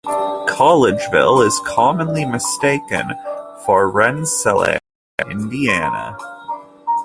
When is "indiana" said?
5.29-6.17